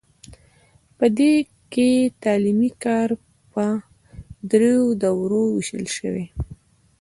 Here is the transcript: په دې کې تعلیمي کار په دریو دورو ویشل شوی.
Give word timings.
په 0.97 1.05
دې 1.17 1.33
کې 1.71 1.89
تعلیمي 2.23 2.71
کار 2.83 3.09
په 3.51 3.65
دریو 4.51 4.85
دورو 5.01 5.41
ویشل 5.55 5.85
شوی. 5.97 6.25